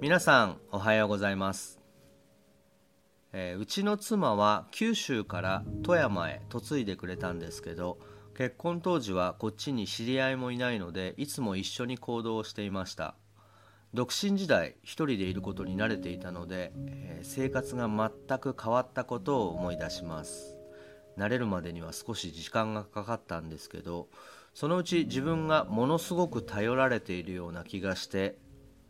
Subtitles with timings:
[0.00, 1.78] 皆さんおはようございます、
[3.34, 7.98] えー、うちの妻は九州から富山へ嫁いでくれたんですけど
[8.34, 13.14] 結婚当時はこっちに知り合いもいないのでいつも一緒に行動していました。
[13.92, 20.56] 独身時代一人でいることに慣れていたので、えー、生活が全く変わったことを思い出します。
[21.18, 24.08] 慣れるまでには少し時間がかかったんですけど
[24.54, 28.38] そのうち自分がものすごく頼られているような気がして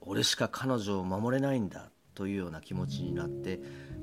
[0.02, 3.60] 俺しか彼女を守れないんだというような気持ちになって、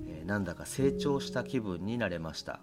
[0.07, 2.59] え、なんだか成長した気分になれました。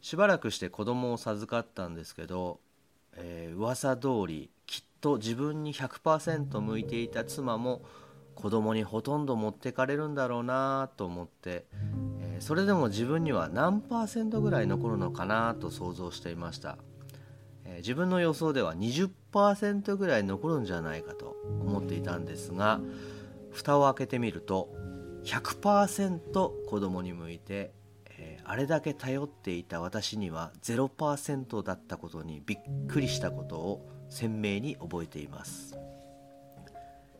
[0.00, 2.60] しばらくして子供を授かったんですけど、
[3.14, 7.82] えー、噂通りきっと自分に100%向いていた妻も
[8.34, 11.64] 子供にほとんど持ってかれるんだろうなと思って、
[12.20, 16.76] え、それでも自分には何パーセントぐらい残るのかなと想像していました。
[17.66, 22.80] え自分の予想では20%ぐらい残るんじゃないかと思っていたんですが
[23.50, 24.70] 蓋を開けてみると
[25.24, 27.72] 100%子供に向いて、
[28.10, 35.76] え、あれだけ頼っていた私には0%だったことにびっくりしたことを鮮明に覚えています、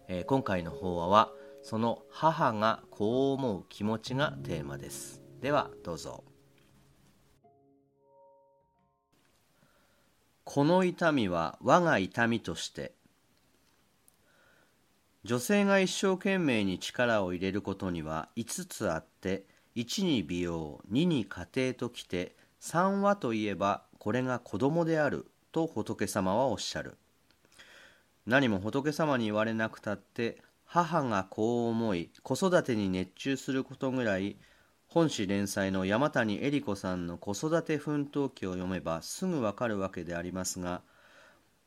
[0.07, 5.21] え、今回の法話はその母がこう思う気持ちがテーマです。
[5.41, 6.23] ではどうぞ。
[10.57, 12.95] この痛みは我が痛みとして
[15.23, 26.97] 女性が一生懸命に力を入れることには5つあって1に美容2に家庭ときて3はといえばこれが子供であると仏様はおっしゃる。
[28.25, 34.37] 何も仏様に言われなくたって母がこう思い子育てに熱中することぐらい
[34.97, 40.81] 本誌連載の山谷恵理子さんの子育て奮闘記を読めばすぐわかるわけでありますが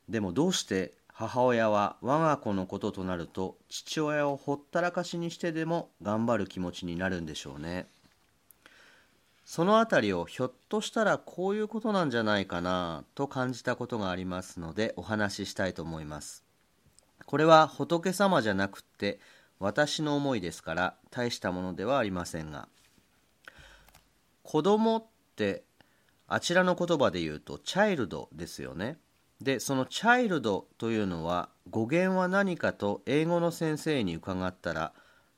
[0.10, 7.86] でもどうして母親は我が子のこととなると父親をほったらかしにしてでも頑張る気持ちになるんでしょうね。
[9.46, 16.44] そのあたりをひょっとしたらこういうことなんじゃないかなと感じたことがありますのでお話ししたいと思います。
[17.28, 19.20] これは仏様じゃなくって
[19.60, 22.68] 私の思いですから大したものではありませんが
[24.50, 25.06] 子供っ
[25.36, 25.64] て
[26.28, 28.98] あちらの言葉で言うとチャイルドですよね。
[29.40, 34.92] でそのチャイルドというのは語源は何かと英語の先生に伺ったら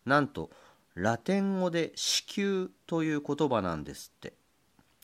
[0.06, 0.50] なんと
[0.96, 4.32] ラテン語で子宮という言葉なんですって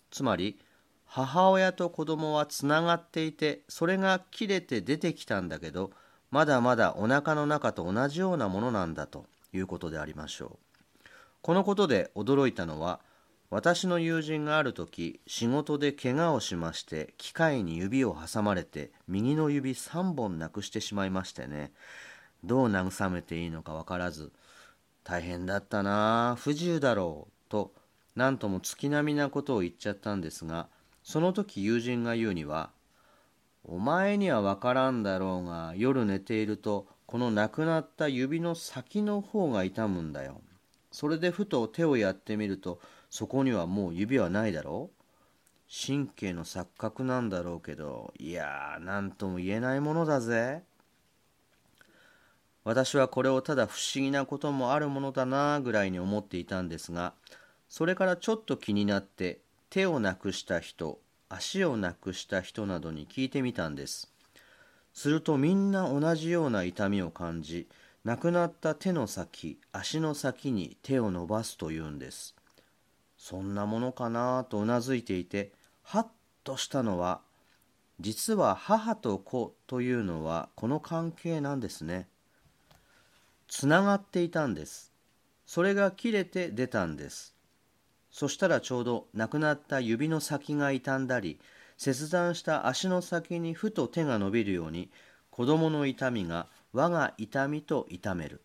[0.10, 0.58] つまり
[1.04, 5.92] 母親と子供はつながっていてそれが切れて出てきたんだけど
[6.32, 10.58] まだまだおなかの中と同じようなものなんだということでありましょ
[11.04, 11.08] う
[11.42, 13.02] このことで驚いたのは
[13.50, 21.72] 私の友人がある時仕事で怪我をしまして機械に指を挟まれて右の指3本なくしてしまいましてね。
[22.44, 24.32] どう慰めていいのか分からず
[25.04, 27.74] 大変だったな不自由だろうと
[28.16, 30.68] 何とも月並みなことを言っちゃったんですが
[31.02, 32.70] その時友人が言うには
[33.64, 40.42] 「お前には分からんだろうが夜寝ているとこの亡くなった指の先の方が痛むんだよ」
[40.92, 42.80] それでふと手をやってみると
[43.10, 45.04] そこにはもう指はないだろう？
[45.70, 50.64] 神経の錯覚なんだろうけどいやー何とも言えないものだぜ。
[52.64, 57.14] 私はこれをただ不思議なこともあるものだなぐらいに思っていたんですが
[57.70, 64.12] それからちょっと気になって手をなくした人足をなくした人などに聞いてみたんです。
[64.94, 67.68] するとみんな同じような痛みを感じ
[68.04, 72.36] 亡くなった手の先足の先に手を伸ばすというんです。
[73.18, 75.52] そんなものかなとうなずいていて
[75.84, 76.08] はっ
[76.44, 77.22] としたのは
[78.00, 82.08] 実は母と子というのはこの関係なんですね。
[83.48, 84.92] つながっていたんです。
[85.46, 87.34] それが切れて出たんです。
[88.12, 91.40] そしたらちょうど亡くなった指の先が傷んだり
[91.78, 94.92] 切断した足の先にふと手が伸びるように
[95.32, 98.42] 子供の痛みが我が痛みと痛める。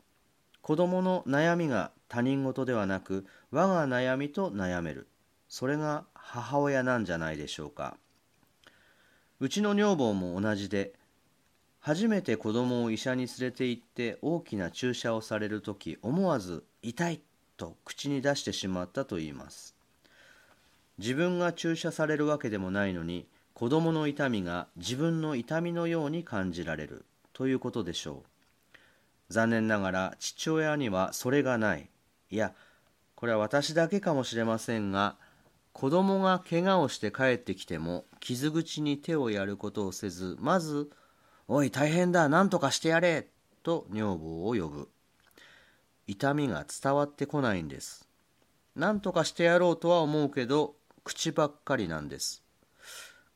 [0.62, 5.08] 子供の悩みが他人事ではなく我が悩みと悩める。
[5.48, 7.96] それが母親なんじゃないでしょうか。
[9.40, 10.92] うちの女房も同じで
[11.80, 17.22] 初めて子供を医者に連れて行って大きな注射をされる時思わず「痛い」
[17.56, 19.74] と口に出してしまったといいます。
[20.98, 28.82] 自分が注射されるわけでもないのに子供の痛みが自分の痛みのように感じられるということでしょう。
[29.32, 31.88] 残念ながら父親にはそれがない。
[32.32, 32.54] いや、
[33.14, 35.16] これは私だけかもしれませんが、
[35.74, 40.90] 子供が怪我をして帰ってきても傷口に手をやることをせず、まず、
[41.46, 43.28] おい大変だ、何とかしてやれ
[43.62, 44.88] と女房を呼ぶ。
[46.06, 48.08] 痛みが伝わってこないんです。
[48.74, 50.74] 何とかしてやろうとは思うけど
[51.04, 52.42] 口ばっかりなんです。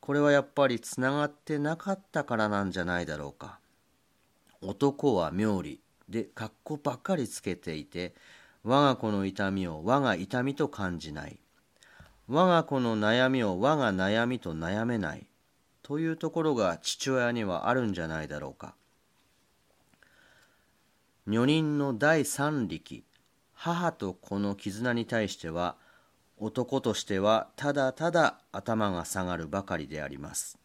[0.00, 3.58] これはやっぱりつながってなかったからなんじゃないだろうか。
[4.62, 8.14] 男は妙理で格好ばっかりつけていて
[8.68, 11.38] 我が子の痛みを我が痛みと感じない。
[12.26, 15.28] 我が子の悩みを我が悩みと悩めない。
[15.84, 18.74] というところが父親にはあるんじゃないだろうか。
[21.28, 23.04] 女人の第三力
[23.54, 25.76] 母と子の絆に対しては
[26.36, 30.58] 男としてはただただ頭が下がるばかりであります。